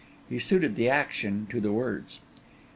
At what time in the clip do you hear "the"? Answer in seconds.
0.75-0.89, 1.61-1.71